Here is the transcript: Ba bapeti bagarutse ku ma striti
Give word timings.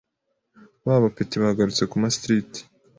Ba 0.85 0.95
bapeti 1.03 1.35
bagarutse 1.43 1.83
ku 1.91 1.95
ma 2.01 2.09
striti 2.15 2.61